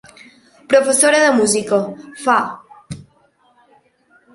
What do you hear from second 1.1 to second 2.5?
de Música: Fa.